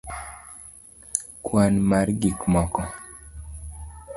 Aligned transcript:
kwan 1.43 1.73
mar 1.89 2.07
gik 2.21 2.37
moko? 2.53 2.81